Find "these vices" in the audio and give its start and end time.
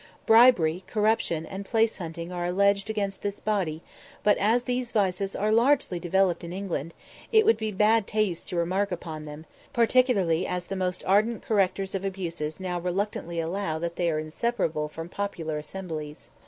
4.63-5.35